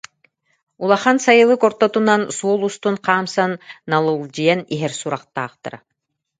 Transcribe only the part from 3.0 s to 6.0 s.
хаамсан налылдьыйан иһэр сурахтаахтара